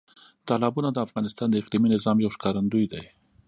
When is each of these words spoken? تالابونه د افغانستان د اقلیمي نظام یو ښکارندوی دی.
تالابونه 0.47 0.89
د 0.91 0.97
افغانستان 1.07 1.47
د 1.49 1.55
اقلیمي 1.61 1.87
نظام 1.95 2.17
یو 2.19 2.33
ښکارندوی 2.35 2.85
دی. 2.93 3.03